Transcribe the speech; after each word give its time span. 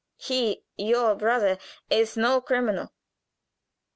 He, 0.17 0.63
your 0.77 1.13
brother, 1.13 1.59
is 1.91 2.17
no 2.17 2.41
criminal. 2.41 2.91